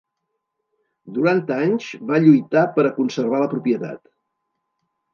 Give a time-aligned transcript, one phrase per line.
[1.17, 4.07] Durant anys, va lluitar per a conservar la propietat.